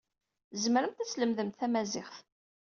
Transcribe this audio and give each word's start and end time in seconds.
Tzemremt 0.51 1.03
ad 1.03 1.07
tlemdemt 1.09 1.57
tamaziɣt. 1.59 2.15